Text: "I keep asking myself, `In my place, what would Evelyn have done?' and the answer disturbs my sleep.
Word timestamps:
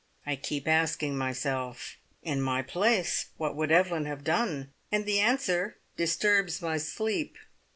"I 0.25 0.35
keep 0.35 0.67
asking 0.67 1.15
myself, 1.15 1.97
`In 2.25 2.39
my 2.39 2.63
place, 2.63 3.27
what 3.37 3.55
would 3.55 3.69
Evelyn 3.71 4.05
have 4.07 4.23
done?' 4.23 4.71
and 4.91 5.05
the 5.05 5.19
answer 5.19 5.77
disturbs 5.95 6.59
my 6.59 6.79
sleep. 6.79 7.37